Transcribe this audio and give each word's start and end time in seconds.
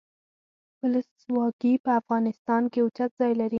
ولسواکي 0.81 1.73
په 1.85 1.91
افغانستان 2.01 2.61
کې 2.71 2.79
اوچت 2.81 3.11
ځای 3.19 3.31
لري. 3.39 3.49